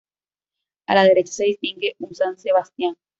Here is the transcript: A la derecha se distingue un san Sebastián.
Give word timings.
A 0.87 0.95
la 0.95 1.03
derecha 1.03 1.31
se 1.31 1.43
distingue 1.43 1.95
un 1.99 2.15
san 2.15 2.35
Sebastián. 2.35 2.95